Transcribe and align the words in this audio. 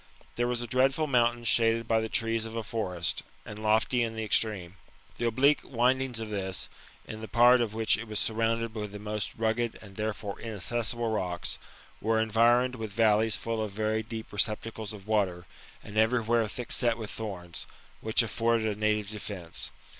There 0.35 0.47
was 0.47 0.61
a 0.61 0.65
dreadful 0.65 1.05
mountain 1.05 1.43
shaded 1.43 1.87
by 1.87 2.01
the 2.01 2.09
trees 2.09 2.47
of 2.47 2.55
a 2.55 2.63
forest, 2.63 3.21
and 3.45 3.61
lofty 3.61 4.01
in 4.01 4.15
the 4.15 4.23
extreme. 4.23 4.77
The 5.17 5.27
oblique 5.27 5.59
windings 5.63 6.19
of 6.19 6.31
this, 6.31 6.69
in 7.07 7.21
the 7.21 7.27
part 7.27 7.61
in 7.61 7.69
which 7.69 7.97
it 7.97 8.07
was 8.07 8.17
surrounded 8.17 8.73
with 8.73 8.93
the 8.93 8.97
most 8.97 9.35
rugged 9.37 9.77
and 9.79 9.97
therefore 9.97 10.39
inaccessible 10.41 11.11
rocks, 11.11 11.59
were 12.01 12.19
environed 12.19 12.73
with 12.77 12.91
valleys 12.93 13.37
full 13.37 13.61
of 13.61 13.73
very 13.73 14.01
deep 14.01 14.33
receptacles 14.33 14.91
of 14.91 15.07
water, 15.07 15.45
and 15.83 15.99
everywhere 15.99 16.47
thick 16.47 16.71
set 16.71 16.97
with 16.97 17.11
thorns, 17.11 17.67
which 17.99 18.23
afforded 18.23 18.75
a 18.75 18.79
native 18.79 19.07
defence. 19.09 19.69